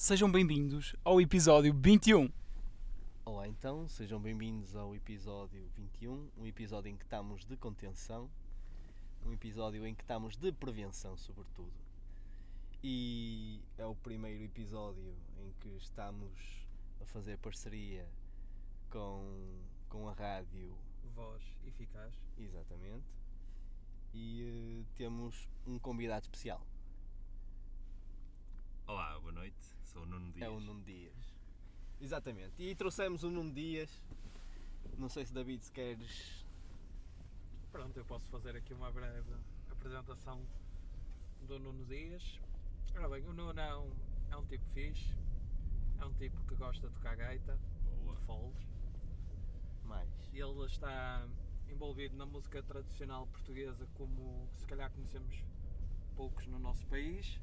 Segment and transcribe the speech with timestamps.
[0.00, 2.32] sejam bem-vindos ao episódio 21.
[3.22, 8.30] Olá então, sejam bem-vindos ao episódio 21, um episódio em que estamos de contenção,
[9.26, 11.74] um episódio em que estamos de prevenção, sobretudo.
[12.82, 16.32] E é o primeiro episódio em que estamos
[17.02, 18.08] a fazer parceria
[18.88, 19.22] com,
[19.90, 20.74] com a rádio,
[21.14, 22.14] Voz eficaz.
[22.38, 23.04] exatamente,
[24.14, 26.66] e eh, temos um convidado especial,
[28.90, 29.56] Olá, boa noite.
[29.84, 30.48] Sou o Nuno Dias.
[30.48, 31.14] é o Nuno Dias.
[32.00, 33.88] Exatamente, e trouxemos o Nuno Dias,
[34.98, 36.44] não sei se David se queres
[37.70, 39.32] Pronto, eu posso fazer aqui uma breve
[39.70, 40.44] apresentação
[41.46, 42.40] do Nuno Dias.
[42.96, 43.92] Ora bem, o Nuno é um,
[44.28, 45.16] é um tipo fixe,
[46.00, 47.56] é um tipo que gosta de tocar gaita,
[48.02, 48.16] Boa.
[48.16, 48.66] de foles.
[49.84, 50.08] mais.
[50.34, 51.28] Ele está
[51.68, 55.44] envolvido na música tradicional portuguesa como se calhar conhecemos
[56.16, 57.38] poucos no nosso país.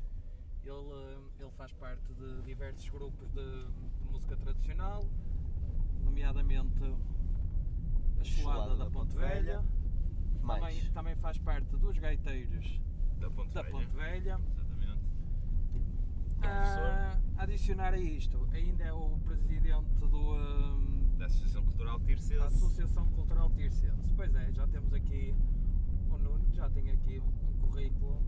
[0.68, 3.66] Ele, eh, ele faz parte de diversos grupos de,
[4.02, 5.06] de música tradicional,
[6.04, 6.84] nomeadamente
[8.20, 9.64] a Cholada da Ponte Velha.
[10.42, 10.60] Mais.
[10.62, 12.82] Também, também faz parte dos gaiteiros
[13.20, 13.74] Da Ponte da Velha.
[13.74, 14.40] Ponte Velha.
[14.40, 15.02] Exatamente.
[16.44, 22.38] Ah, adicionar a isto, ainda é o presidente do, hum, Da Associação Cultural Tircense.
[22.40, 24.14] da Associação Cultural Tircense.
[24.16, 25.34] Pois é, já temos aqui
[26.12, 28.22] o Nuno, que já tem aqui um, um currículo,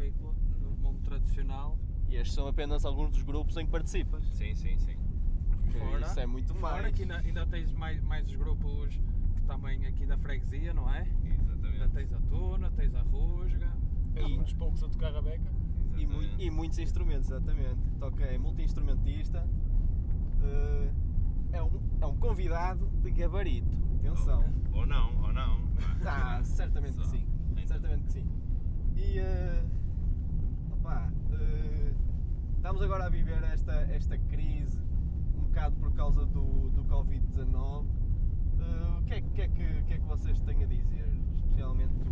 [0.00, 1.78] currículo no mundo tradicional.
[2.08, 4.24] E estes são apenas alguns dos grupos em que participas.
[4.30, 4.96] Sim, sim, sim.
[5.78, 6.94] Fora, isso é muito fora mais.
[6.94, 8.96] que ainda, ainda tens mais, mais os grupos
[9.36, 11.02] que também aqui da freguesia, não é?
[11.02, 11.88] Ainda Exatamente.
[11.90, 13.70] tens a Tuna, tens a Rusga.
[14.16, 15.52] És um dos poucos a tocar a beca.
[15.96, 16.34] E, Exatamente.
[16.44, 17.78] e muitos instrumentos, exatamente.
[17.98, 19.46] Toca é multi-instrumentista.
[20.42, 20.90] eh,
[21.52, 23.78] é, um, é um convidado de gabarito.
[23.96, 24.44] Atenção.
[24.72, 25.68] Ou, ou não, ou não.
[26.04, 27.26] Ah, certamente que sim.
[27.66, 28.26] Certamente que sim.
[28.96, 29.64] E eh,
[31.32, 31.92] eh,
[32.56, 34.78] estamos agora a viver esta, esta crise
[35.36, 37.86] um bocado por causa do, do Covid-19.
[38.58, 41.08] Eh, o que é, que, é que, que é que vocês têm a dizer?
[41.34, 42.10] Especialmente tu.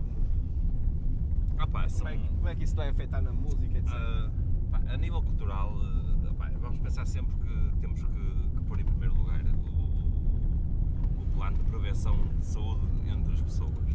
[1.59, 3.93] Ah, pá, são, Como é, que, como é que isso vai afetar na música, etc?
[3.93, 4.31] ah,
[4.71, 8.85] pá, a nível cultural, ah, pá, vamos pensar sempre que temos que, que pôr em
[8.85, 9.41] primeiro lugar
[9.77, 13.89] o, o plano de prevenção de saúde entre as pessoas.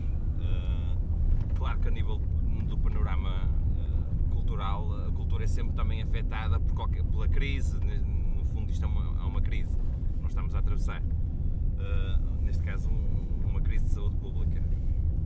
[1.56, 2.20] Claro que a nível
[2.68, 3.48] do panorama
[4.54, 8.86] cultural, a cultura é sempre também afetada por qualquer, pela crise, ne- no fundo isto
[8.86, 11.02] é uma, é uma crise que nós estamos a atravessar.
[11.80, 14.64] Ah, neste caso, um- uma crise de saúde pública.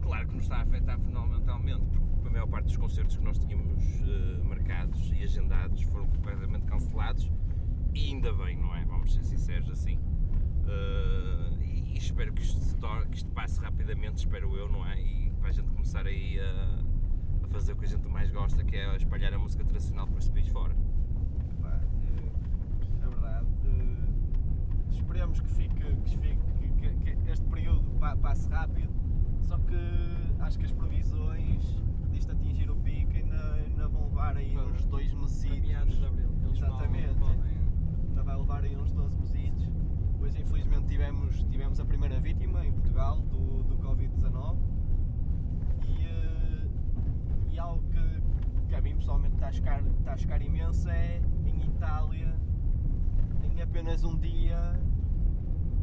[0.01, 3.37] Claro que nos está a afetar fundamentalmente, porque a maior parte dos concertos que nós
[3.37, 7.29] tínhamos eh, marcados e agendados foram completamente cancelados
[7.93, 8.85] e ainda bem, não é?
[8.85, 9.99] Vamos ser sinceros assim.
[10.67, 12.61] Eh, e, e espero que isto,
[13.11, 15.01] que isto passe rapidamente, espero eu, não é?
[15.01, 16.76] E para a gente começar aí a,
[17.47, 20.17] a fazer o que a gente mais gosta, que é espalhar a música tradicional por
[20.19, 20.75] esse país fora.
[21.61, 21.79] Pá,
[23.01, 23.47] é, verdade.
[23.65, 25.75] Eh, esperemos que, fique,
[26.05, 26.37] que, fique-
[27.03, 28.89] que- este período pa- passe rápido,
[29.41, 29.75] só que
[30.39, 35.13] acho que as previsões disto atingir o pico ainda, ainda vão levar aí uns dois
[35.13, 35.43] meses.
[35.61, 36.29] meados de Abril.
[36.51, 37.15] Exatamente.
[37.15, 37.57] podem-
[38.09, 39.69] Ainda vai levar aí uns 12 meses.
[40.19, 44.76] Pois infelizmente tivemos, tivemos a primeira vítima em Portugal do, do Covid-19 e, eh,
[47.59, 48.21] algo que,
[48.67, 52.33] que a mim pessoalmente está a chocar, está a chocar imenso é em Itália,
[53.43, 54.57] em apenas um dia,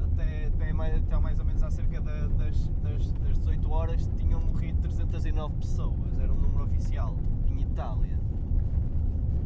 [0.05, 4.07] até, até, mais, até mais ou menos há cerca da- das, das, das 18 horas,
[4.17, 7.17] tinham morrido 309 pessoas, era um número oficial,
[7.49, 8.19] em Itália.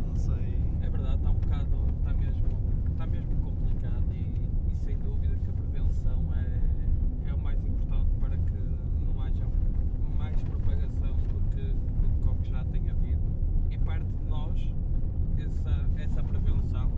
[0.07, 0.59] Não sei.
[0.83, 2.49] É verdade, bocado, está mesmo,
[2.91, 8.15] está mesmo complicado e, e sem dúvida que a prevenção é, é o mais importante
[8.21, 8.59] para que
[9.07, 9.47] não haja
[10.17, 13.23] mais propagação do que, do que como já tem havido.
[13.71, 14.75] E parte de nós
[15.39, 16.91] essa, essa prevenção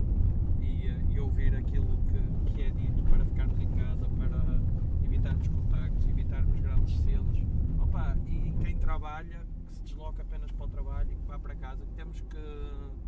[0.59, 4.59] e, eh, e ouvir aquilo que, que é dito para ficarmos em casa, para
[5.05, 7.37] evitarmos contactos, evitarmos grandes cenas.
[7.79, 11.55] Opa, e quem trabalha, que se desloca apenas para o trabalho e que vá para
[11.55, 13.01] casa, que temos que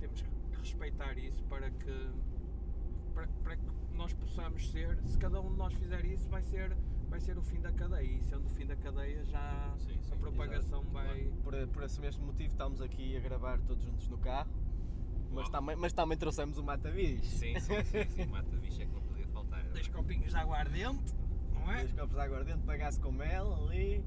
[0.00, 2.10] temos que respeitar isso para que
[3.14, 3.64] para, para que
[4.50, 6.76] possamos ser, se cada um de nós fizer isso, vai ser,
[7.08, 8.02] vai ser o fim da cadeia.
[8.02, 11.24] E sendo o fim da cadeia, já Sim, sim, a propagação vai.
[11.42, 14.50] Por, por esse mesmo motivo estamos aqui a gravar todos juntos no carro,
[15.32, 17.24] mas também, mas também trouxemos o mata-bis.
[17.24, 18.26] Sim, sim, sim, sim.
[18.30, 19.62] Mata bicho é que não podia faltar.
[19.64, 21.14] Dois copinhos de aguardente,
[21.52, 21.78] não é?
[21.84, 24.04] Dois copos de aguardente, pagasse com mel ali.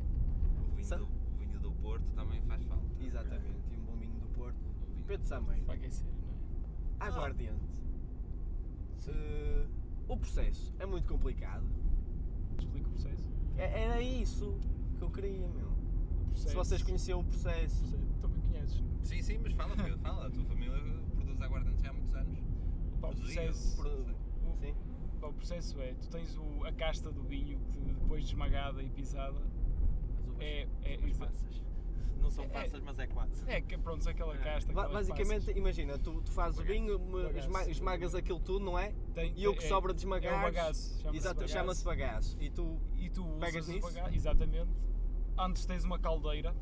[0.72, 2.84] O vinho, Sa- do, o vinho do Porto também faz falta.
[3.00, 4.58] Exatamente, e um bom vinho do Porto.
[4.58, 5.46] O vinho Pedro do Porto.
[5.46, 6.06] Samém, Para aquecer,
[7.00, 7.10] não é?
[7.10, 7.74] aguardente.
[9.08, 9.66] Eh,
[10.14, 11.66] o processo é muito complicado.
[12.58, 13.30] Explica o processo.
[13.58, 14.58] É- Era isso
[14.98, 15.72] que eu queria, meu.
[16.34, 17.82] Se vocês conheciam o processo.
[17.84, 17.98] Processo.
[18.22, 18.80] Também conheces.
[18.82, 19.04] não?
[19.04, 20.28] Sim, sim, mas fala, Pedro, fala.
[20.28, 20.80] A tua família
[21.16, 22.40] produz aguardente já há muitos anos.
[23.02, 24.74] Pá, o Produzia, processo, Pro- o- Sim.
[25.20, 28.82] pá, o processo é, tu tens o- a casta do vinho que depois de esmagada
[28.82, 31.62] e pisada, As uvas, É- é- as uvas exa- passas.
[32.24, 33.44] Não são É- passas, mas é quase.
[33.50, 34.38] é que pronto, aquela É.
[34.38, 34.72] casta.
[34.72, 35.58] Ba- Basicamente, passas.
[35.58, 37.38] imagina, tu, tu fazes o vinho, me- Bagaço.
[37.40, 38.94] esma- esmagas aquilo tudo, não é?
[39.14, 41.54] Tem- E o que é- sobra de é o esmagar bagaço, chama-se Exato, bagaço.
[41.54, 42.38] chama-se bagaço.
[42.42, 43.88] E tu E tu Pegas usas nisso?
[43.94, 44.72] bagaço, exatamente.
[45.38, 46.56] Antes tens uma caldeira,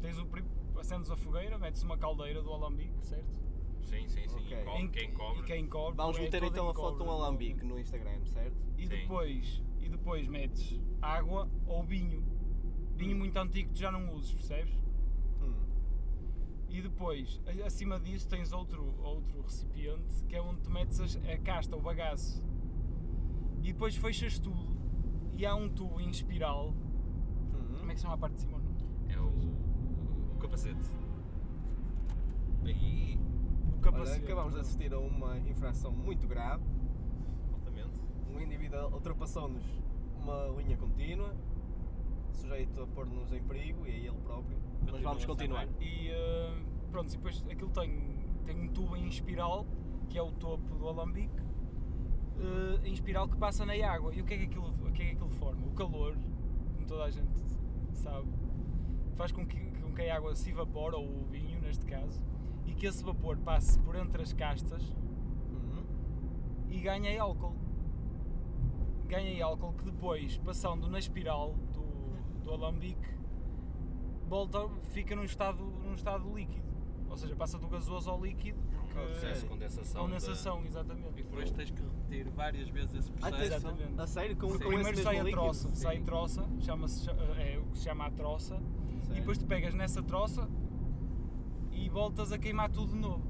[0.00, 0.28] tens o,
[0.78, 3.40] acendes a fogueira, metes uma caldeira do alambique, certo?
[3.82, 4.36] Sim, sim, sim.
[4.36, 4.56] Ok.
[4.60, 5.42] E co- Em que- quem cobre.
[5.42, 5.96] Quem cobre.
[5.96, 8.56] vamos é meter todo então a foto de um alambique no Instagram, certo?
[8.78, 8.88] E Sim.
[8.88, 12.22] depois, e depois metes água ou vinho.
[12.94, 14.72] Vinho muito antigo que tu já não uses, percebes?
[16.72, 21.76] E depois, acima disso, tens outro, outro recipiente que é onde tu metes a casta,
[21.76, 22.42] o bagaço.
[23.62, 24.74] E depois fechas tudo
[25.36, 26.70] e há um tubo em espiral.
[26.70, 27.76] Hum.
[27.78, 28.58] Como é que se chama a parte de cima?
[28.58, 29.12] não?
[29.14, 30.90] É o, o capacete.
[32.64, 34.24] Aí, O Olha, capacete.
[34.24, 36.64] acabamos de assistir a uma infração muito grave.
[37.52, 38.00] altamente.
[38.30, 39.62] Um indivíduo ultrapassou-nos
[40.18, 41.34] uma linha contínua,
[42.32, 44.56] sujeito a pôr-nos em perigo e a ele próprio.
[44.82, 45.68] Mas Continua vamos a continuar.
[45.80, 49.66] E eh, pronto, e depois aquilo tem, tem um tubo em espiral,
[50.08, 51.42] que é o topo do alambique,
[52.38, 54.14] eh, em espiral que passa na água.
[54.14, 55.66] E o que é que aquilo, o que é que aquilo forma?
[55.66, 56.16] O calor,
[56.74, 57.30] como toda a gente
[57.92, 58.28] sabe,
[59.16, 62.20] faz com que, com que a água se evapore, ou o vinho neste caso,
[62.66, 64.82] e que esse vapor passe por entre as castas
[65.50, 65.84] Hum.
[66.70, 67.54] e ganhe álcool.
[69.06, 71.82] Ganha álcool que depois, passando na espiral do,
[72.42, 73.08] do alambique,
[74.32, 76.64] volta, fica num estado, num estado líquido.
[77.10, 78.58] Ou seja, passa do gasoso ao líquido.
[78.72, 80.02] É o processo de que- condensação.
[80.02, 81.20] condensação, exatamente.
[81.20, 83.42] E depois tens que repetir várias vezes esse Ah, processo.
[83.56, 84.00] Exatamente.
[84.00, 84.36] a sério?
[84.36, 85.42] Com, Porque com esse primeiro mesmo sai a líquido?
[85.42, 85.74] troça, Sim.
[85.74, 88.62] sai a troça, chama-se, é o que se chama a troça,
[89.10, 90.48] e depois tu pegas nessa troça
[91.70, 93.22] e voltas a queimar tudo de novo.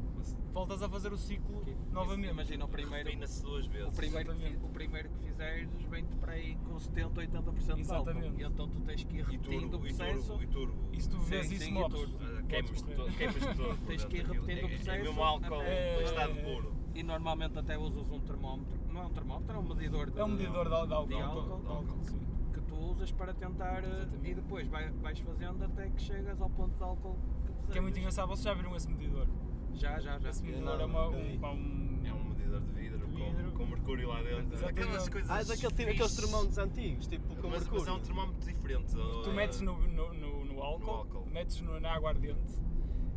[0.53, 2.31] Voltas a fazer o ciclo Que- novamente.
[2.31, 3.89] Imagina o primeiro, Refina-se duas vezes.
[3.89, 4.65] o primeiro, que, Exatamente.
[4.65, 8.11] o primeiro que fizeres vem-te para aí com 70, 80% de álcool.
[8.11, 8.41] Exatamente.
[8.43, 10.27] E então tu tens que ir E repetindo turbo, o e processo.
[10.27, 10.75] turbo, e turbo.
[10.93, 11.95] E se tu Sim, vês sim, isso, e morres.
[12.01, 12.19] turbo.
[12.21, 12.85] Ah, Queimas-te
[13.57, 13.87] todo.
[13.87, 16.43] Tens que ir repetindo o é- É processo mesmo álcool até- em estado É.
[16.55, 16.73] puro.
[16.95, 18.79] E normalmente até usas um termómetro.
[18.93, 21.07] Não é um termómetro, é um medidor de, É um medidor de, de álcool.
[21.09, 22.21] de álcool, de álcool, sim.
[22.53, 23.83] que tu usas para tentar.
[23.83, 24.31] eh, Exatamente.
[24.31, 27.17] E depois vai, vais fazendo até que chegas ao ponto de álcool
[27.47, 27.73] que desejas.
[27.73, 29.27] Que é muito engraçado, vocês já viram esse medidor?
[29.75, 30.29] Já, já, já.
[30.31, 33.53] Esse medidor é, uma, um, É um medidor de vidro, De com- vidro.
[33.53, 34.55] Com, mercúrio lá dentro.
[34.55, 34.81] Exatamente.
[34.83, 35.31] Aquelas coisas.
[35.31, 37.79] Ah, é daquele, tipo- aqueles termómetros antigos, tipo com mas, mercúrio.
[37.81, 38.93] mas é um termómetro diferente.
[38.95, 41.27] Tu uh, metes no, no, no, no álcool, álcool.
[41.31, 42.53] metes no, na água ardente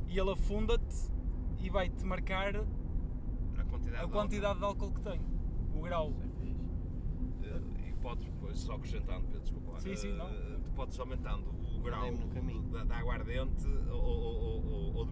[0.08, 1.12] e ele afunda-te
[1.60, 5.22] e vai-te marcar a quantidade, a de quantidade de álcool que tem,
[5.74, 6.04] o grau.
[6.08, 6.26] álcool.
[7.42, 9.72] Uh, e podes depois, só acrescentando, Pedro, desculpa.
[9.74, 10.30] lá, Sim, sim, uh, não.
[10.62, 15.05] Tu podes aumentando o grau no da, da água ardente ou, ou- ou- ou-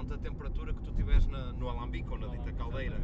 [0.00, 2.96] consoante a temperatura que tu tiveres na, no alambique ou na dita caldeira.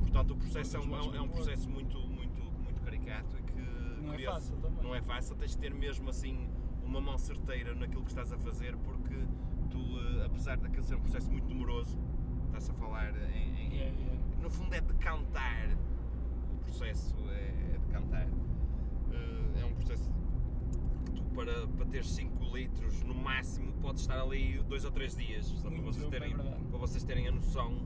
[0.00, 3.60] Portanto, o processo é um, é um- é processo muito, muito, muito caricato e que
[3.60, 4.82] Não é curioso, fácil também.
[4.84, 6.48] Não é fácil, tens de ter mesmo assim
[6.84, 9.14] uma mão certeira naquilo que estás a fazer porque
[9.70, 11.98] tu, eh, apesar daquele ser um processo muito demoroso,
[12.46, 14.20] estás a falar em, em- Yeah, yeah.
[14.40, 15.68] no fundo é decantar
[16.52, 18.26] o processo é, é decantar
[19.10, 20.10] Eh, é um processo
[21.38, 25.70] para, para ter 5 litros no máximo pode estar ali 2 ou 3 dias só
[25.70, 27.78] para vocês, é terem, para vocês terem a noção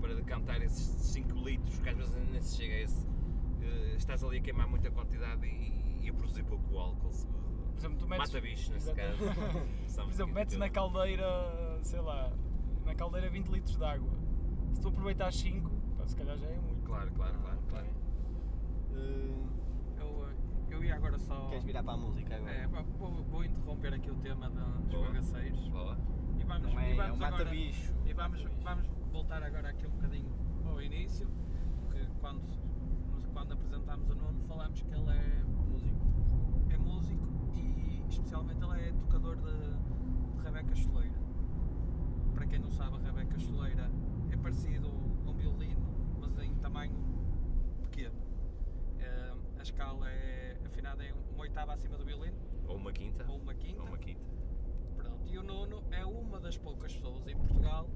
[0.00, 3.04] para decantar esses 5 litros que às vezes nem se chega a esse
[3.62, 7.98] eh, estás ali a queimar muita quantidade e, e a produzir pouco álcool Por exemplo,
[7.98, 9.34] tu metes, mata bichos nesse Exatamente.
[9.34, 12.32] caso Por Sabes exemplo, metes na caldeira, sei lá,
[12.84, 14.10] na caldeira 20 litros de água.
[14.74, 16.84] Se tu aproveitares 5, pá, se calhar já é muito.
[16.84, 17.86] claro, claro, claro, claro.
[18.90, 19.63] Uh,
[20.74, 21.48] Eu, ia agora só.
[21.48, 22.50] queres virar para a música agora?
[22.52, 25.06] É, vou, vou interromper aqui o tema da- dos Boa.
[25.08, 25.68] bagaceiros.
[25.68, 25.96] Boa.
[26.38, 27.94] E vamos, Não é, e é vamos um agora, mata-bicho.
[28.04, 30.32] E vamos, vamos voltar agora aqui um bocadinho
[30.66, 31.28] ao início,
[31.92, 32.42] que quando,
[33.32, 36.04] quando apresentámos o Nuno falámos que ele é Músico.
[36.70, 41.14] é músico e especialmente ele é tocador de, de Rebeca Choleira.
[42.34, 43.90] Para quem não sabe, a Rebeca Choleira
[44.30, 44.88] é parecido
[45.26, 45.86] a um violino,
[46.20, 46.92] mas em tamanho
[49.64, 53.80] escala é afinada em uma oitava acima do violino, ou uma quinta ou uma quinta.
[53.82, 54.22] ou uma quinta
[54.96, 57.88] Pronto, e o Nuno é uma das poucas pessoas em Portugal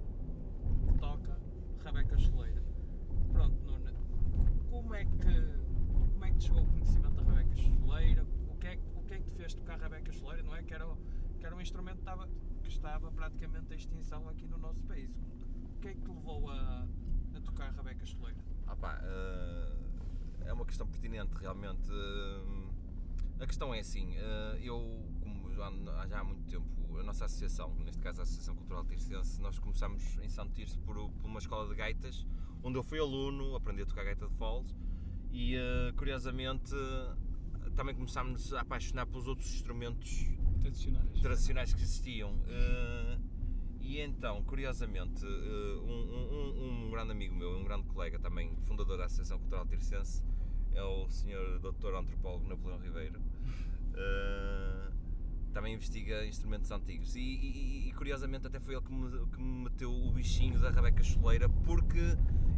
[0.87, 1.39] que toca
[1.85, 2.63] Rebeca Choleira.
[3.33, 3.93] Pronto, Nuno,
[4.69, 8.27] como é que, como é que te chegou o conhecimento da Rebeca Choleira?
[8.49, 10.63] O que, é, que- o que é que te fez tocar Rebeca Choleira, não é?
[10.63, 10.87] Que era,
[11.39, 12.29] que era um instrumento que estava,
[12.63, 15.11] que estava praticamente em extinção aqui no nosso país.
[15.77, 16.87] O que é que te levou a,
[17.37, 18.39] a tocar Rebeca Choleira?
[18.67, 19.88] Ah pá, eh,
[20.49, 21.89] é uma questão pertinente realmente.
[21.91, 22.69] eh,
[23.41, 24.81] a questão é assim, eh, eu,
[25.21, 26.67] como há, já há muito tempo,
[26.99, 30.97] a nossa associação, neste caso a Associação Cultural Tircense, nós começámos em Santo Tirso por,
[31.13, 32.27] por uma escola de gaitas,
[32.63, 34.75] onde eu fui aluno, aprendi a tocar gaita de foles
[35.31, 36.73] e eh, curiosamente
[37.77, 40.27] também começámos a apaixonar pelos outros instrumentos
[40.61, 41.21] Tradicionais.
[41.21, 42.35] tradicionais que existiam.
[43.81, 49.05] E então, curiosamente, um, um- um grande amigo meu, um grande colega também, fundador da
[49.05, 50.25] Associação Cultural Tircense,
[50.75, 51.59] é o Sr.
[51.61, 51.95] Dr.
[51.95, 53.21] Antropólogo Napoleão Ribeiro.
[53.95, 54.89] eh,
[55.53, 59.65] também investiga instrumentos antigos e, e- e, curiosamente até foi ele que me, que me
[59.65, 61.99] meteu o bichinho da Rabeca Choleira porque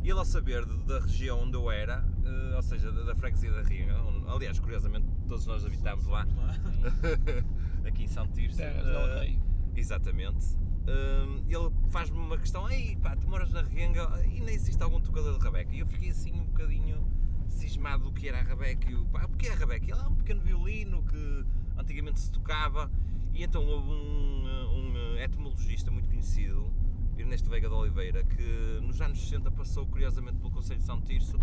[0.03, 3.51] ele ao saber de- da região onde eu era, eh, ou seja, da, da freguesia
[3.53, 3.63] da
[4.05, 6.27] onde- aliás curiosamente todos nós habitámos lá,
[7.87, 8.87] aqui em Santo Tirso, Terras
[9.21, 9.39] Rei.
[9.77, 10.47] Exatamente.
[10.87, 15.01] Hum, ele faz-me uma questão, ei pá, tu moras na Renga e nem existe algum
[15.01, 15.73] tocador de rabeca.
[15.75, 17.07] E eu fiquei assim um bocadinho
[17.53, 18.89] cismado do que era a rabeca.
[18.89, 19.85] E eu, pá, o que é a rabeca?
[19.91, 21.45] Ele é um pequeno violino que
[21.79, 22.91] antigamente se tocava.
[23.33, 26.71] E então houve um, um etimologista muito conhecido,
[27.17, 31.39] Ernesto Veiga de Oliveira, que nos anos 60 passou curiosamente pelo Conselho de São Tirso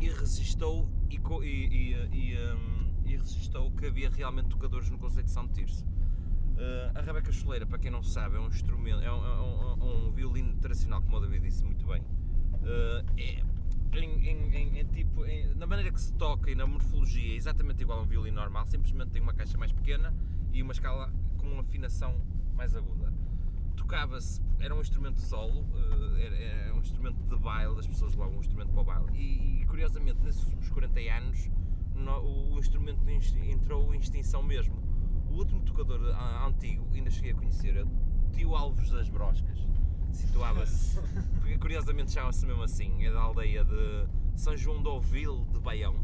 [0.00, 5.30] e resistou e, e, e, hum, e resistou que havia realmente tocadores no Conselho de
[5.32, 5.84] São Tirso.
[5.84, 9.70] Uh, a rabeca choleira, para quem não sabe, é um instrumento, é um, é um-
[9.80, 12.02] é um violino tradicional, como o David disse muito bem.
[12.02, 13.42] Uh, é,
[13.98, 15.24] em, em- em- tipo,
[15.56, 18.66] na maneira que se toca e na morfologia é exatamente igual a um violino normal,
[18.66, 20.14] simplesmente tem uma caixa mais pequena
[20.52, 22.20] e uma escala com uma afinação
[22.54, 23.12] mais aguda.
[23.76, 28.36] Tocava-se, era um instrumento solo, uh, era, era um instrumento de baile, as pessoas levavam
[28.36, 29.06] um instrumento para o baile.
[29.18, 31.50] E, e, curiosamente, nesses últimos 40 anos,
[31.94, 34.76] no- o, instrumento ins- entrou em extinção mesmo.
[35.30, 36.00] O último tocador
[36.46, 37.88] antigo, ainda cheguei a conhecer, é o
[38.32, 39.58] tio Alves das Broscas.
[40.12, 40.98] Situava-se,
[41.60, 45.94] curiosamente chama-se mesmo assim, é da aldeia de São João de Ouville de Baião.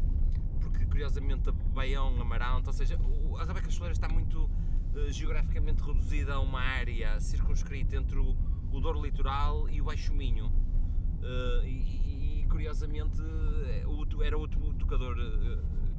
[0.59, 2.99] Porque curiosamente Baião, Amarante, ou seja,
[3.39, 4.49] a Rabeca Choleira está muito
[4.95, 8.35] eh, geograficamente reduzida a uma área circunscrita entre o,
[8.79, 10.51] Douro Litoral e o Baixo Minho.
[11.21, 13.83] Eh, e, curiosamente eh,
[14.25, 15.15] era o último tocador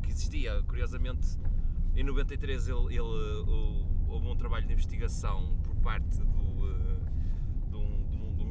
[0.02, 0.62] que existia.
[0.64, 1.38] Curiosamente
[1.94, 3.44] em 93 ele, ele,
[4.08, 6.98] houve um trabalho de investigação por parte do,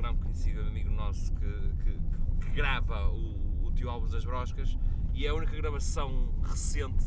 [0.07, 1.45] grande conhecido amigo nosso que,
[1.83, 1.99] que-
[2.45, 4.77] que- grava o, o Tio Alves das Broscas
[5.13, 7.05] e é a única gravação recente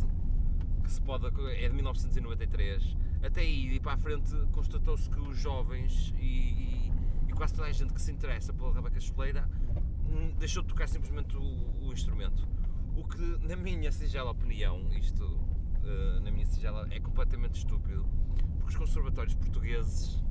[0.84, 5.36] que se pode é de 1993 até aí e para a frente constatou-se que os
[5.38, 6.92] jovens e, e-
[7.28, 9.48] e quase toda a gente que se interessa pela rabeca choleira
[10.08, 12.46] hum, deixou de tocar simplesmente o, o instrumento.
[12.96, 15.40] O que na minha singela opinião isto
[15.84, 18.06] eh, na minha singela é completamente estúpido
[18.58, 20.22] porque os conservatórios portugueses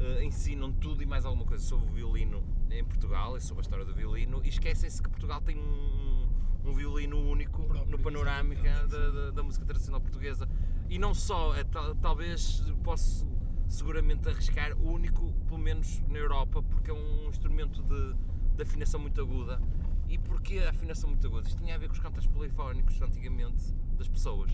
[0.00, 3.62] eh, ensinam tudo e mais alguma coisa sobre o violino em Portugal e sobre a
[3.62, 6.28] história do violino e esquecem-se que Portugal tem um,
[6.64, 10.48] um violino único Próprio, no panorâmica da, da- da música tradicional portuguesa
[10.88, 13.26] e não só, é, tal- talvez posso
[13.68, 18.14] seguramente arriscar o único, pelo menos na Europa, porque é um instrumento de,
[18.56, 19.60] de afinação muito aguda.
[20.08, 21.46] E porquê a afinação muito aguda?
[21.46, 24.50] Isto tinha a ver com os cantos polifónicos antigamente das pessoas.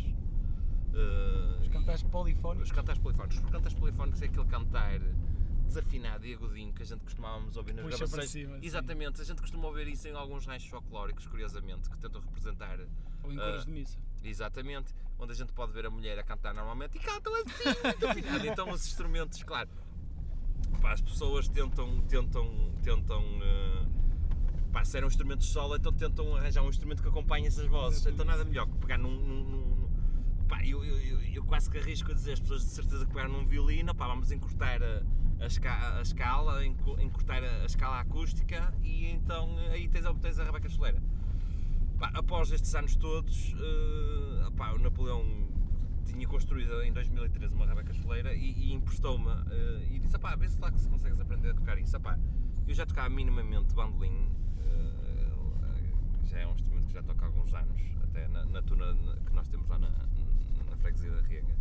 [0.93, 2.69] Eh, Os cantares polifónicos.
[2.69, 3.39] os cantares polifónicos.
[3.39, 5.01] Os cantares polifónicos é aquele cantar
[5.67, 8.31] desafinado e agudinho que a gente costumávamos ouvir nas Puxa para gravações.
[8.31, 8.67] cima, sim.
[8.67, 12.79] Exatamente, a gente costuma ouvir isso em alguns ranchos folclóricos, curiosamente, que tentam representar.
[13.23, 13.99] Ou em coros Ah, de missa.
[14.25, 17.45] Exatamente, onde a gente pode ver a mulher a cantar normalmente e cantam assim,
[17.85, 18.47] muito afinado.
[18.47, 19.69] Então os instrumentos, claro,
[20.81, 23.23] pá, as pessoas tentam, tentam, tentam.
[23.43, 23.87] eh,
[24.73, 27.67] pá, se era um instrumento de solo, então tentam arranjar um instrumento que acompanhe essas
[27.67, 28.01] vozes.
[28.01, 28.15] Exatamente.
[28.15, 29.11] Então nada melhor que pegar num.
[29.15, 32.71] num- num- pá, eu, eu, eu, eu quase que arrisco a dizer às pessoas de
[32.71, 35.03] certeza que pegaram num violino, pá, vamos encurtar a,
[35.41, 40.05] a, esca- a escala, encu- encurtar a, a escala acústica e então eh, aí tens
[40.07, 41.03] a, tens a rabeca choleira.
[41.99, 45.25] Pá, após estes anos todos, eh, pá, o Napoleão
[46.05, 50.49] tinha construído em 2013 uma rabeca choleira e, e emprestou-me eh, e disse, pá, vê
[50.49, 51.97] se lá que se consegues aprender a tocar isso.
[51.97, 52.19] Epá,
[52.67, 54.29] eu já tocava minimamente bandolim,
[54.61, 55.93] eh,
[56.25, 59.17] já é um instrumento que já toco há alguns anos, até na, na tuna na-
[59.17, 59.89] que nós temos lá na,
[60.71, 61.55] na freguesia da Riega.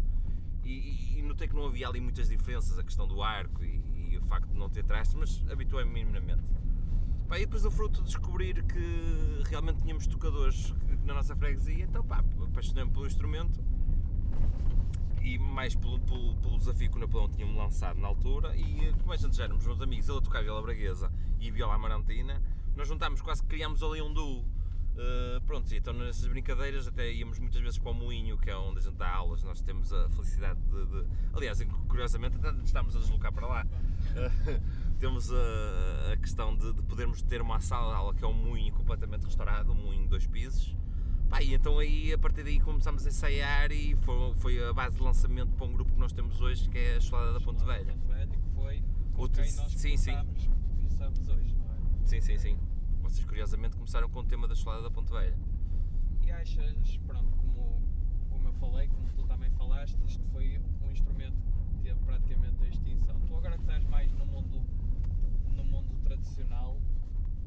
[0.66, 4.18] E, e- notei que não havia ali muitas diferenças, a questão do arco e, e
[4.18, 6.44] o facto de não ter trastes, mas habituei-me minimamente.
[7.28, 12.04] Pá, e depois o fruto de descobrir que realmente tínhamos tocadores na nossa freguesia, então
[12.04, 13.64] pá, apaixonei-me pelo instrumento
[15.22, 19.12] e mais pelo, pelo, pelo desafio que o Napoleão tinha-me lançado na altura e como
[19.12, 22.42] a gente já éramos meus amigos, ele a tocar viola braguesa e viola amarantina,
[22.76, 24.46] nós juntámos, quase que criámos ali um duo.
[24.96, 28.80] Uh, pronto, então nessas brincadeiras até íamos muitas vezes para o Moinho, que é onde
[28.80, 30.86] a gente dá aulas, nós temos a felicidade de...
[30.86, 33.66] de- aliás, curiosamente até estamos a deslocar para lá.
[33.66, 38.28] Uh, temos a, a questão de, de podermos ter uma sala de aula que é
[38.28, 40.76] um moinho completamente restaurado, um moinho de dois pisos,
[41.30, 44.96] Pá, e então aí, a partir daí começámos a ensaiar e foi, foi a base
[44.96, 47.66] de lançamento para um grupo que nós temos hoje, que é a Chelada da Ponte
[47.66, 47.94] Velha.
[47.94, 50.14] Ponte Velha, que foi com O quem nós sim, sim.
[50.78, 52.06] começámos hoje, não é?
[52.06, 52.58] Sim, sim, sim.
[53.16, 55.34] Vocês curiosamente começaram com o tema da Chelada da Ponte Velha.
[56.22, 57.82] E achas, pronto, como,
[58.30, 61.38] como eu falei, como tu também falaste, isto foi um instrumento
[61.72, 63.18] que teve praticamente a extinção.
[63.22, 64.62] Tu agora que estás mais no mundo,
[65.54, 66.78] no mundo tradicional,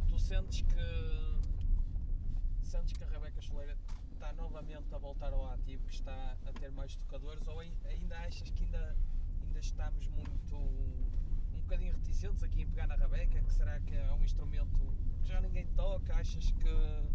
[0.09, 3.77] tu sentes que sentes que a Rebeca Soleira
[4.15, 8.17] está novamente a voltar ao ativo, que está a ter mais tocadores, ou ai- ainda
[8.21, 8.97] achas que ainda,
[9.43, 14.11] ainda estamos muito um bocadinho reticentes aqui em pegar na Rebeca, que será que é
[14.15, 14.97] um instrumento
[15.29, 17.09] que já ninguém toca, achas que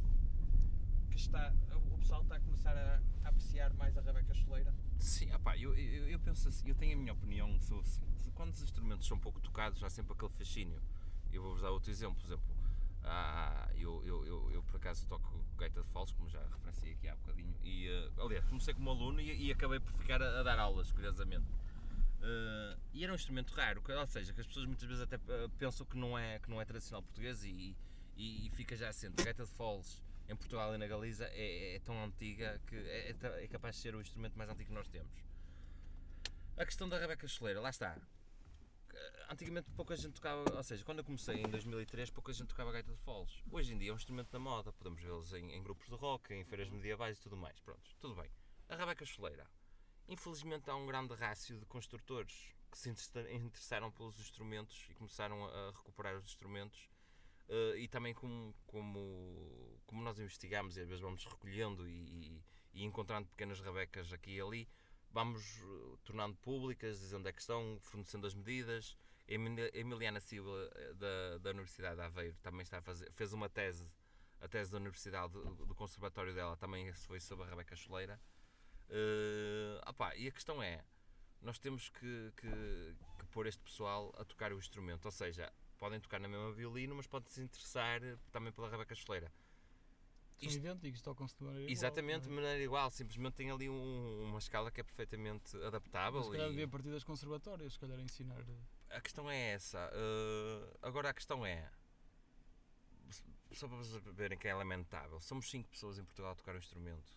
[1.09, 1.53] que está,
[1.91, 4.73] o pessoal está a começar a, a apreciar mais a Rebeca Soleira.
[4.99, 7.87] Sim, opá, eu, eu, eu penso assim, eu tenho a minha opinião sobre
[8.33, 10.81] quando os instrumentos são pouco tocados há sempre aquele fascínio.
[11.31, 12.45] Eu vou-vos dar outro exemplo, por exemplo,
[13.03, 17.07] ah, eu, eu, eu, eu por acaso toco gaita de foles, como já referenciei aqui
[17.07, 20.43] há bocadinho, e eh, aliás, comecei como aluno e, e acabei por ficar a, a
[20.43, 21.47] dar aulas, curiosamente.
[22.21, 25.49] Eh, e era um instrumento raro, ou seja, que as pessoas muitas vezes até eh,
[25.59, 27.75] pensam que não é, que não é tradicional português e,
[28.15, 29.21] e, e fica já assente.
[29.21, 33.11] A gaita de foles em Portugal e na Galiza é, é tão antiga que é,
[33.11, 35.13] é é capaz de ser o instrumento mais antigo que nós temos.
[36.57, 37.97] A questão da Rebeca Choleira, lá está.
[39.29, 42.91] Antigamente pouca gente tocava, ou seja, quando eu comecei em 2003 pouca gente tocava gaita
[42.91, 43.41] de foles.
[43.51, 46.31] Hoje em dia é um instrumento na moda, podemos vê-los em, em grupos de rock,
[46.33, 47.59] em feiras medievais e tudo mais.
[47.59, 48.29] Pronto, tudo bem.
[48.69, 49.47] A Rebeca Choleira.
[50.07, 55.43] Infelizmente há um grande rácio de construtores que se interessa- interessaram pelos instrumentos e começaram
[55.45, 56.87] a recuperar os instrumentos
[57.49, 62.43] Uh, e também como, como, como nós investigamos e às vezes vamos recolhendo e, e-
[62.73, 64.67] e encontrando pequenas rabecas aqui e ali,
[65.11, 68.97] vamos uh, tornando públicas, dizendo é que estão, fornecendo as medidas.
[69.27, 73.87] Emiliana Silva eh, da, da Universidade de Aveiro também está a fazer, fez uma tese,
[74.41, 78.19] a tese da Universidade do, do Conservatório dela também foi sobre a Rebeca Choleira.
[78.89, 80.83] Uh, opá, e a questão é,
[81.41, 85.51] nós temos que, que, que pôr este pessoal a tocar o instrumento, ou seja,
[85.83, 87.99] podem tocar na mesma violino, mas podem se interessar
[88.31, 89.29] também pela Rebeca Choleira.
[90.37, 92.35] São Isto- idênticos, tocam-se de maneira igual, Exatamente, de é?
[92.35, 96.19] maneira igual, simplesmente tem ali um- uma escala que é perfeitamente adaptável.
[96.21, 98.39] Mas Se calhar devia partir das conservatórias, se calhar ensinar.
[98.39, 99.91] eh, A questão é essa.
[99.93, 101.69] uh, agora a questão é.
[103.51, 105.19] Só para vocês verem que é lamentável.
[105.19, 107.11] Somos 5 pessoas em Portugal a tocar o instrumento.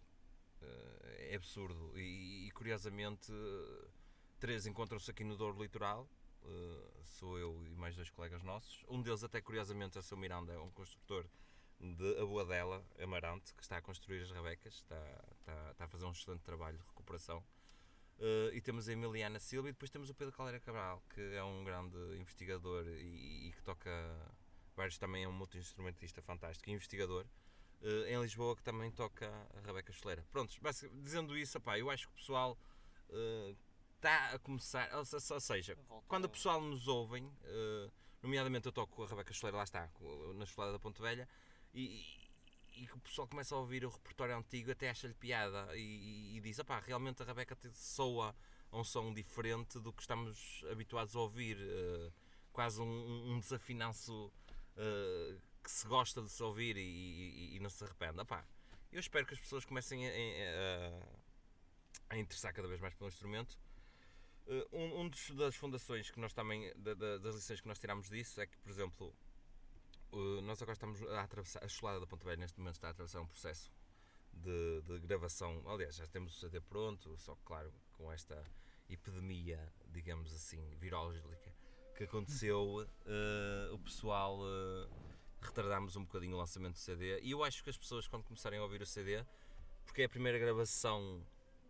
[0.61, 1.97] Uh, é absurdo.
[1.97, 3.89] E, e, curiosamente, uh,
[4.41, 6.09] três encontram-se aqui no Douro Litoral.
[6.47, 8.85] Uh, sou eu e mais dois colegas nossos.
[8.89, 11.27] Um deles, até curiosamente, é o seu Miranda, é um construtor
[11.81, 14.75] de Aboadela, Amarante, que está a construir as rabecas.
[14.75, 17.45] Está, está, está a fazer um excelente trabalho de recuperação.
[18.19, 21.43] Uh, e temos a Emiliana Silva e depois temos o Pedro Caldeira Cabral, que é
[21.43, 23.91] um grande investigador e, e que toca
[24.75, 27.27] vários também é um multi-instrumentista fantástico e investigador
[27.83, 30.25] uh, em Lisboa que também toca a Rebeca Choleira.
[30.31, 32.57] Prontos, basic- dizendo isso, opá, eu acho que o pessoal
[34.07, 37.93] está a começar, ou, se- ou seja, quando o pessoal nos ouvem, uh,
[38.23, 39.91] nomeadamente eu toco a Rebeca Choleira, lá está,
[40.37, 41.29] na Cholada da Ponte Velha,
[41.75, 42.05] e,
[42.77, 46.37] e que o pessoal começa a ouvir o repertório antigo até acha-lhe piada e, e-
[46.37, 48.35] e diz, opá, realmente a Rebeca soa
[48.71, 52.13] a um som diferente do que estamos habituados a ouvir, uh,
[52.53, 54.33] quase um, um desafinanço
[54.77, 58.21] uh, que se gosta de se ouvir e, e- e não se arrepende.
[58.21, 58.45] Opá,
[58.93, 61.17] eu espero que as pessoas comecem a, a-
[62.11, 63.59] a interessar cada vez mais pelo instrumento.
[64.47, 67.79] Uh, um, um dos- das fundações que nós também, da- da- das lições que nós
[67.81, 69.15] tiramos disso é que, por exemplo,
[70.13, 72.91] Uh, nós agora estamos a atravessar, a Cholada da Ponte Velha neste momento está a
[72.93, 73.71] atravessar um processo
[74.33, 75.63] de, de gravação.
[75.69, 78.41] Aliás, já temos o CD pronto, só que, claro, com esta
[78.89, 81.53] epidemia, digamos assim, virológica
[81.97, 84.89] que aconteceu, uh, o pessoal uh,
[85.43, 87.21] retardámos um bocadinho o lançamento do CD.
[87.21, 89.23] E eu acho que as pessoas, quando começarem a ouvir o CD,
[89.85, 91.21] porque é a primeira gravação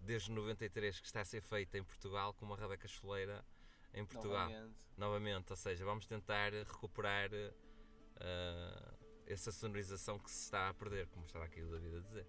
[0.07, 3.45] desde 93 que está a ser feita em Portugal com uma Rebeca Choleira
[3.92, 4.87] em Portugal Novamente.
[4.97, 11.27] novamente, ou seja, vamos tentar recuperar uh, essa sonorização que se está a perder, como
[11.27, 12.27] estava aqui o David a dizer.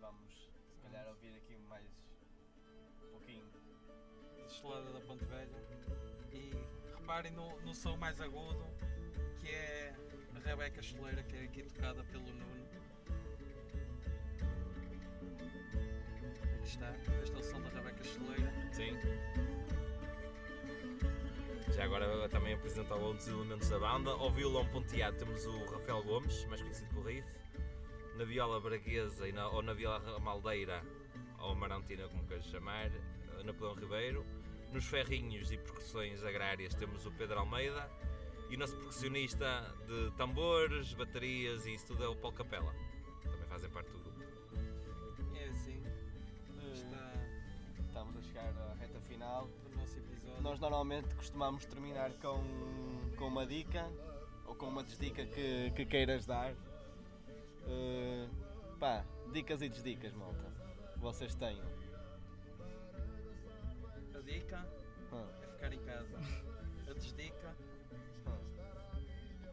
[0.00, 1.88] Vamos, se calhar, ouvir aqui mais
[3.02, 3.50] um pouquinho.
[4.46, 5.56] Destelada da Ponte Velha.
[6.32, 6.52] E
[6.94, 8.64] reparem no, no som mais agudo,
[9.38, 9.96] que é
[10.34, 12.60] a Rebeca Choleira, que é aqui tocada pelo Nuno.
[16.70, 18.52] Está, este é o som da Rebeca Choleira.
[18.72, 18.96] Sim.
[21.74, 24.10] Já agora também apresentar outros elementos da banda.
[24.10, 27.26] Ao violão ponteado temos o Rafael Gomes, mais conhecido por Riff.
[28.16, 30.82] Na viola braguesa e na, ou na viola ramaldeira,
[31.38, 32.90] ou marantina, como queres chamar,
[33.44, 34.24] Napoleão Ribeiro.
[34.72, 37.90] Nos ferrinhos e percussões agrárias temos o Pedro Almeida.
[38.48, 42.74] E o nosso percussionista de tambores, baterias e isso tudo é o Paulo Capela.
[43.22, 44.09] Também fazem parte do
[48.30, 49.00] grupo.
[49.08, 49.46] final.
[49.46, 50.42] do nosso episódio.
[50.42, 52.42] Nós normalmente costumamos terminar com,
[53.16, 53.90] com uma dica
[54.46, 56.54] ou com uma desdica que, que queiras dar.
[57.66, 58.28] Eh,
[58.78, 60.50] pá, dicas e desdicas, malta.
[60.96, 61.64] Vocês tenham.
[64.14, 64.66] A dica
[65.12, 66.18] Ah, é ficar em casa.
[66.88, 67.56] A desdica
[68.26, 68.38] ah.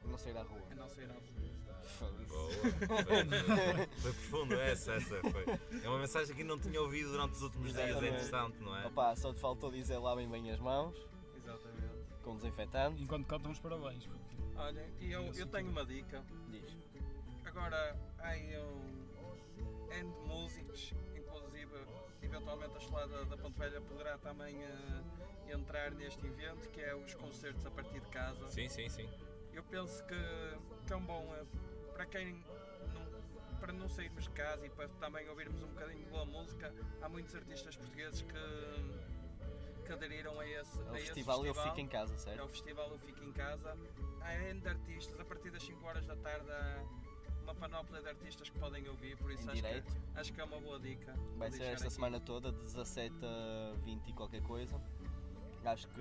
[0.06, 0.62] Não sair à rua.
[0.72, 1.57] é não sair à rua.
[2.06, 2.52] Boa.
[2.52, 5.46] Foi, foi profundo essa, essa foi.
[5.84, 8.14] É uma mensagem que não tinha ouvido durante os últimos dias, é Exatamente.
[8.14, 8.86] interessante, não é?
[8.88, 10.96] Opa, só te faltou dizer lavem bem as mãos
[11.36, 12.22] Exatamente.
[12.24, 13.02] com desinfetante.
[13.02, 14.06] Enquanto cantam os parabéns.
[14.06, 14.36] Porque...
[14.56, 16.24] Olha, e eu, eu tenho uma dica.
[16.50, 16.78] Diz.
[17.46, 18.32] Agora há
[18.62, 21.72] um End Musics, inclusive
[22.22, 27.14] eventualmente a Estelada da Ponte Velha poderá também eh, entrar neste evento, que é os
[27.16, 28.48] concertos a partir de casa.
[28.50, 29.10] Sim, sim, sim.
[29.54, 30.16] Eu penso que,
[30.86, 31.46] que é um bom eh,
[31.98, 32.44] para quem
[32.94, 36.72] não, para não sairmos de casa e para também ouvirmos um bocadinho de boa música,
[37.02, 41.56] há muitos artistas portugueses que, que aderiram a esse, É o a esse festival Eu
[41.56, 42.48] Fico em Casa, é o certo?
[42.50, 43.76] festival Eu Fico em Casa.
[44.22, 46.84] Há N de artistas, a partir das 5 horas da tarde há
[47.42, 49.84] uma panóplia de artistas que podem ouvir, por isso acho que,
[50.16, 51.16] acho que é uma boa dica.
[51.36, 51.96] Vai ser esta aqui.
[51.96, 54.80] semana toda, de 17 a 20 e qualquer coisa.
[55.66, 55.96] Acho que,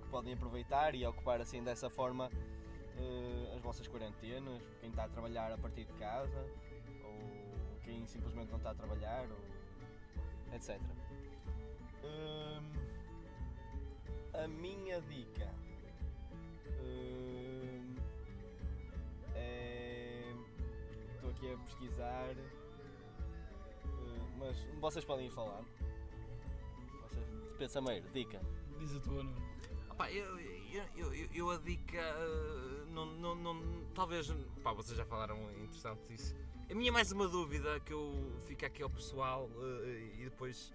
[0.00, 2.30] que podem aproveitar e ocupar assim dessa forma
[2.96, 6.46] eh, as vossas quarentenas, quem está a trabalhar a partir de casa,
[7.02, 10.80] ou quem simplesmente não está a trabalhar, ou etc.
[12.04, 12.72] Hum,
[14.34, 15.50] a minha dica
[16.80, 17.96] hum,
[19.34, 20.32] é.
[21.14, 22.34] Estou aqui a pesquisar.
[23.84, 25.62] Uh, mas vocês podem ir falar.
[27.02, 27.26] Vocês,
[27.58, 28.40] pensa meio, dica.
[28.78, 29.53] Diz a tua, não
[29.94, 31.96] Opá, eu, eu, eu, eu, a dica.
[31.98, 34.26] eh, Não, não, não, talvez.
[34.62, 36.34] Pá, vocês já falaram interessante isso.
[36.68, 39.48] A minha mais uma dúvida que eu fico aqui ao pessoal
[39.84, 40.72] eh, e depois.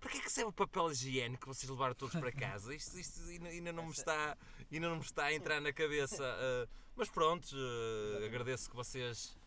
[0.00, 2.74] Para que é que serve o papel higiênico que vocês levaram todos para casa?
[2.74, 4.36] Isto, isto ainda, não me está,
[4.72, 6.24] ainda não me está a entrar na cabeça.
[6.24, 7.54] eh, mas pronto,
[8.26, 9.38] agradeço que vocês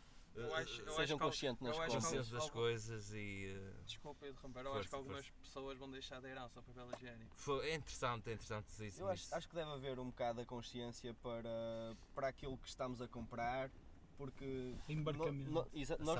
[0.56, 1.96] acho- eu Sejam conscientes nas coisas.
[2.04, 3.56] conscientes das coisas e.
[3.56, 5.42] eh, Desculpa interromper, eu Força, acho que algumas força.
[5.42, 7.36] pessoas vão deixar de herança o papel higiênico.
[7.36, 9.02] foi, é interessante, é interessante isso.
[9.02, 13.02] Eu acho, acho que deve haver um bocado a consciência para, para aquilo que estamos
[13.02, 13.70] a comprar,
[14.18, 14.76] porque.
[14.90, 15.52] Embarcamento.
[15.52, 16.20] no- no- exa- nós-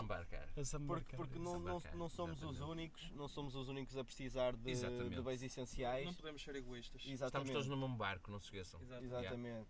[0.88, 2.62] porque porque não, não, não somos os exatamente.
[2.72, 5.16] únicos, não somos os únicos a precisar de, Exatamente.
[5.16, 6.06] de bens essenciais.
[6.06, 7.02] Não podemos ser egoístas.
[7.02, 7.52] Estamos Exatamente.
[7.54, 8.80] todos no mesmo barco, não se esqueçam.
[9.02, 9.70] Exatamente.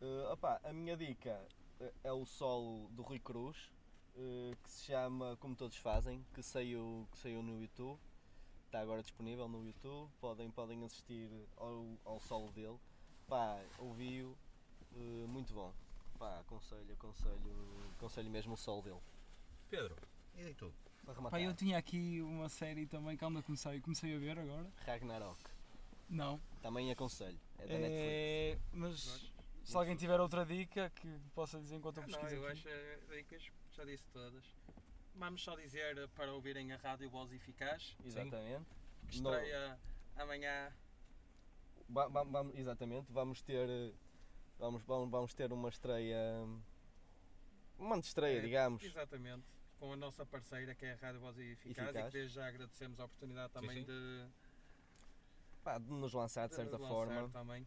[0.00, 1.63] Uh, opá, a minha dica uh,
[2.02, 3.70] é o solo do Rui Cruz,
[4.16, 7.98] uh, que se chama Como Todos Fazem, que saiu, que saiu no YouTube.
[8.66, 10.10] Está agora disponível no YouTube.
[10.20, 12.78] Podem, podem assistir ao, ao solo dele.
[13.28, 14.36] Pá, ouvi-o,
[14.92, 15.72] uh, muito bom.
[16.18, 19.00] Pá, aconselho, aconselho, aconselho mesmo o solo dele.
[19.70, 19.96] Pedro,
[20.36, 20.72] e tu?
[21.04, 24.14] Para rematar, Pá, eu tinha aqui uma série também que ando a começar e comecei
[24.14, 24.70] a ver agora.
[24.86, 25.38] Ragnarok.
[26.08, 26.40] Não.
[26.62, 27.38] Também aconselho.
[27.58, 28.02] É da Netflix.
[28.02, 29.32] É, mas
[29.64, 32.58] se alguém tiver outra dica que possa dizer enquanto eu Ah, não, pesquiso eu aqui.
[32.58, 34.44] acho eh, dicas, já disse todas.
[35.14, 38.66] Vamos só dizer eh, para ouvirem a Rádio Voz Eficaz, Exatamente.
[39.08, 39.78] que No- estreia
[40.16, 40.72] amanhã.
[41.88, 43.92] Va- va- vamos- exatamente, vamos ter eh,
[44.58, 46.18] vamos, vamos, vamos ter uma estreia
[47.78, 48.82] uma estreia, eh, digamos.
[48.82, 49.44] Exatamente.
[49.78, 52.06] Com a nossa parceira que é a Rádio Voz Eficaz, Eficaz.
[52.06, 53.84] e que desde já agradecemos a oportunidade Sim, também sim.
[53.84, 54.26] de,
[55.62, 57.14] Pá, de nos lançar de de certa nos forma.
[57.22, 57.66] lançar também.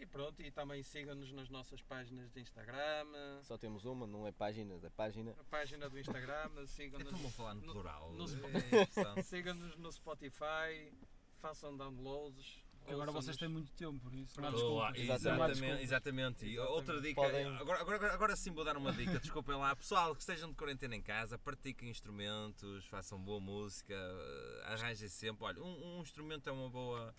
[0.00, 3.06] E pronto, e também sigam-nos nas nossas páginas de Instagram,
[3.42, 5.36] Só temos uma, não é páginas, é página.
[5.38, 8.12] a página do Instagram, sigam-nos a falar no no- plural.
[8.12, 9.22] no é interessante.
[9.24, 10.90] sigam-nos no Spotify,
[11.38, 12.64] façam downloads.
[12.86, 14.40] Que agora vocês têm muito tempo, por isso.
[14.40, 15.52] Olá, Exatamente.
[15.52, 16.46] exatamente, exatamente.
[16.46, 19.76] E outra dica, Podem- agora, agora, agora- agora sim vou dar uma dica, desculpem lá.
[19.76, 25.44] Pessoal que estejam de quarentena em casa, pratiquem instrumentos, façam boa música, eh, arranjem sempre.
[25.44, 27.14] Olha, um, um instrumento é uma boa.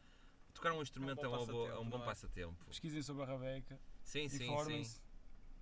[0.54, 2.08] Tocar um instrumento bom é, uma boa- é passatempo, um bom não é?
[2.08, 2.66] passatempo.
[2.66, 5.02] Pesquisem sobre a Rabeca, Sim, sim, sim.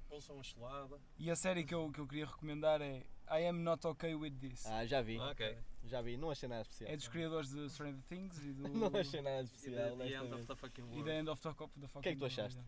[0.09, 0.99] Ouçam a chelada.
[1.19, 4.31] E a série que eu, que eu queria recomendar é I Am Not Okay With
[4.39, 4.65] This.
[4.65, 5.55] Ah, já vi, Ok.
[5.83, 6.89] já vi, não achei nada especial.
[6.89, 8.63] É dos criadores de Stranger Things e do.
[8.73, 11.03] Não achei nada E especial the, the desta end of the fucking E world.
[11.03, 12.59] da End of the, Cop- the Fucking que é que tu World, achaste?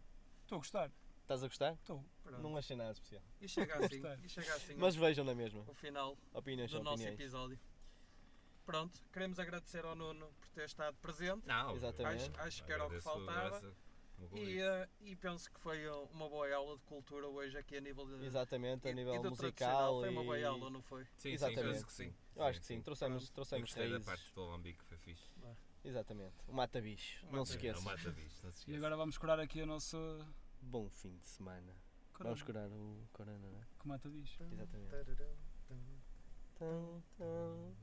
[0.43, 1.73] Estou a gostar, Estás a gostar?
[1.73, 2.05] estou.
[2.41, 3.23] Não achei nada especial.
[3.41, 5.63] E chega assim, e chega assim Mas vejam na mesma.
[5.67, 7.19] o final Opiniões do nosso opiniões.
[7.19, 7.59] episódio.
[8.71, 11.45] Pronto, queremos agradecer ao Nuno por ter estado presente.
[11.45, 12.29] Não, Exatamente.
[12.31, 13.73] Acho, acho que era o que faltava.
[14.31, 17.81] o E, eh, e penso que foi uma boa aula de cultura hoje aqui a
[17.81, 18.23] nível de.
[18.25, 19.99] Exatamente, a e- nível e do musical.
[19.99, 21.03] Foi uma e- boa aula, não foi?
[21.03, 21.73] Sim, sim, exatamente.
[21.73, 22.13] penso que sim.
[22.33, 23.33] Eu acho que sim, trouxemos, Pronto.
[23.33, 24.05] Trouxemos gostei da raízes.
[24.05, 25.29] parte do Alambique, foi fixe.
[25.83, 27.67] Exatamente, o mata-bicho, O não se mata-bicho.
[27.67, 27.79] É esqueça.
[27.79, 28.77] o mata bicho, não se E esqueça.
[28.77, 29.97] agora vamos curar aqui a nossa.
[30.61, 31.75] Bom fim de semana.
[32.13, 33.65] Corona, Vamos curar o Corona, não é?
[33.79, 34.41] que mata bicho.
[34.43, 35.25] Exatamente.
[35.67, 35.99] Tum.
[36.59, 37.75] Tão, tão.